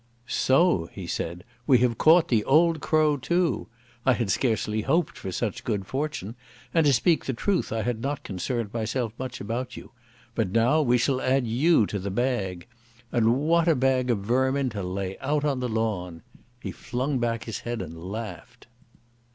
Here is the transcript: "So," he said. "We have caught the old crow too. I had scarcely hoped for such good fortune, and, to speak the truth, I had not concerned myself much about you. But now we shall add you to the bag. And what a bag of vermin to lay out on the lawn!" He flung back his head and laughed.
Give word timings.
"So," 0.25 0.89
he 0.91 1.05
said. 1.05 1.43
"We 1.67 1.77
have 1.85 1.99
caught 1.99 2.29
the 2.29 2.43
old 2.45 2.79
crow 2.81 3.17
too. 3.17 3.67
I 4.03 4.13
had 4.13 4.31
scarcely 4.31 4.81
hoped 4.81 5.15
for 5.15 5.31
such 5.31 5.63
good 5.63 5.85
fortune, 5.85 6.33
and, 6.73 6.87
to 6.87 6.91
speak 6.91 7.23
the 7.25 7.35
truth, 7.35 7.71
I 7.71 7.83
had 7.83 8.01
not 8.01 8.23
concerned 8.23 8.73
myself 8.73 9.13
much 9.19 9.39
about 9.39 9.77
you. 9.77 9.91
But 10.33 10.49
now 10.49 10.81
we 10.81 10.97
shall 10.97 11.21
add 11.21 11.45
you 11.45 11.85
to 11.85 11.99
the 11.99 12.09
bag. 12.09 12.65
And 13.11 13.37
what 13.47 13.67
a 13.67 13.75
bag 13.75 14.09
of 14.09 14.21
vermin 14.21 14.71
to 14.71 14.81
lay 14.81 15.19
out 15.19 15.45
on 15.45 15.59
the 15.59 15.69
lawn!" 15.69 16.23
He 16.59 16.71
flung 16.71 17.19
back 17.19 17.43
his 17.43 17.59
head 17.59 17.79
and 17.79 17.95
laughed. 18.11 18.65